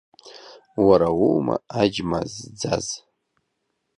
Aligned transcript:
Уара 0.85 1.09
уоума 1.19 1.55
аџьма 1.81 2.19
зӡаз? 2.33 2.87